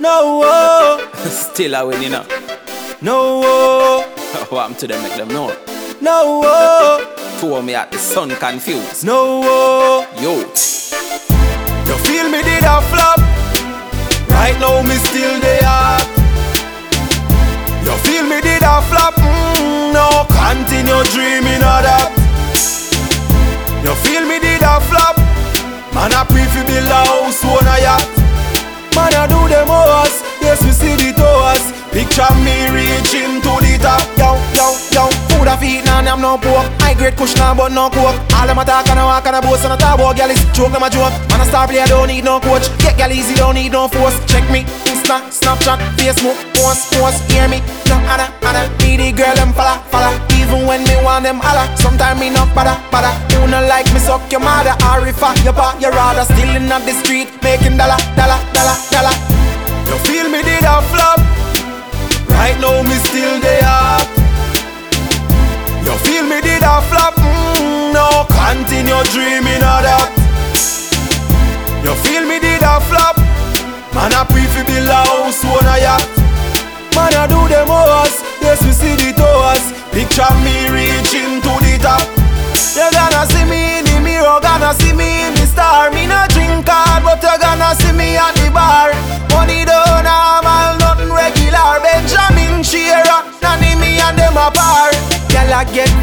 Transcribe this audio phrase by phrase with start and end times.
[0.00, 2.24] No, oh, Still a win, you know.
[3.02, 5.48] no, oh, what happened to them, make them know.
[6.00, 9.04] no, oh, Two of me at the sun confused.
[9.04, 10.06] no, oh.
[10.22, 10.38] Yo,
[11.86, 13.18] You feel me did a flop?
[14.30, 15.98] Right now me still there.
[17.82, 19.14] You feel me did a flop?
[19.14, 22.10] Mm, No, continue dreaming of that.
[23.82, 25.16] You feel me did a flop?
[25.94, 27.74] Man I fi build a house own a
[36.08, 39.04] I'm no pork High grade nah, but no coke All them a talk and a
[39.04, 41.40] walk and a boast and a talk about Gyal is joke, them a joke Man
[41.40, 42.64] a star player, don't need no coach.
[42.80, 44.16] Get gyal easy, don't need no force.
[44.24, 47.60] Check me, Insta, Snapchat, Facebook Post, post, hear me?
[47.92, 51.68] No other, other Me the girl, them falla, falla Even when me want them holla.
[51.76, 53.12] Sometime me no bother, bother.
[53.28, 54.72] You no like me, suck your mother.
[54.88, 58.76] Or if I, your pa, your rather Still in the street, making dollar, dollar, dollar,
[58.88, 59.14] dollar.
[59.92, 61.20] You feel me did a flop?
[62.32, 64.17] Right now me still there
[66.08, 70.08] feel me did a flop mm, No continue dreaming of that.
[71.84, 73.27] You feel me did a flop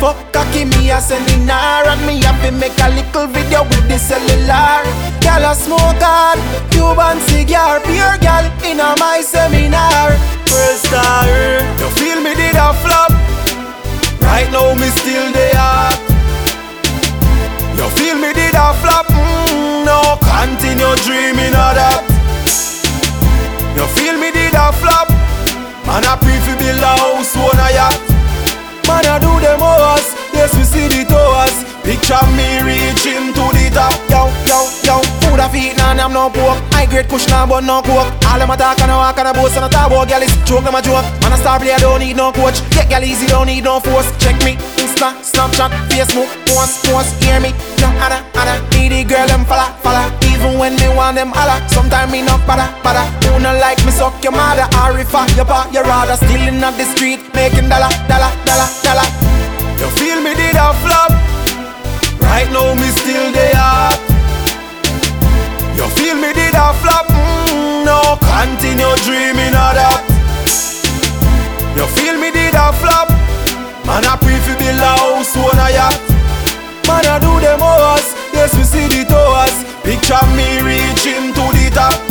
[0.00, 4.80] fuck cocky me a seminar And me to make a little video with the cellular.
[5.20, 6.40] Gyal a smoke hard,
[6.72, 10.16] Cuban cigar Pure gyal in a my seminar.
[10.48, 11.28] First star
[11.78, 13.12] You feel me did a flop?
[14.24, 15.92] Right now me still there
[17.76, 19.06] You feel me did a flop?
[19.12, 22.02] Mm, No continue dreaming of that.
[23.76, 25.08] You feel me did a flop?
[25.86, 28.09] Man I fi build a house own a yacht
[32.10, 33.94] Picture me reaching to the top.
[34.10, 37.62] Yo, yo, yo, food a feed, nah, I'm no pork High grade kush, nah, but
[37.62, 38.10] no coke.
[38.26, 40.26] All them a talk and a walk and a boast and a talk about Gyal
[40.26, 41.06] is joke, them a joke.
[41.22, 42.58] Man a star player, don't need no coach.
[42.74, 44.10] Get gyal easy, don't need no force.
[44.18, 46.26] Check me, Insta, Snapchat, Facebook.
[46.50, 47.54] Post, post, hear me.
[47.78, 51.62] No other, other Me the girl, them falla, falla Even when me want them holla.
[51.70, 53.06] Sometime me no bother, bother.
[53.22, 54.66] You no like me, suck your mother.
[54.82, 57.94] Or if I, your pa, your rather Still in the street, making dollar,
[80.70, 82.09] reaching to the top